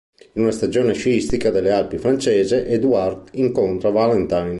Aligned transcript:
In 0.33 0.41
una 0.41 0.51
stazione 0.51 0.93
sciistica 0.93 1.51
delle 1.51 1.69
Alpi 1.71 1.99
francesi, 1.99 2.55
Edouard 2.55 3.27
incontra 3.33 3.91
Valentine. 3.91 4.49